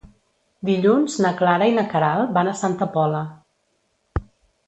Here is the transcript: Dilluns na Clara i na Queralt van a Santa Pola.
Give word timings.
Dilluns 0.69 1.17
na 1.25 1.33
Clara 1.41 1.67
i 1.71 1.75
na 1.75 1.83
Queralt 1.91 2.33
van 2.37 2.49
a 2.51 2.55
Santa 2.61 2.87
Pola. 2.95 3.23